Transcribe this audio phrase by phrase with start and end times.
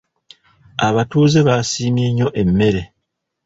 [0.87, 2.81] Abatuuze baasiima nnyo emmere.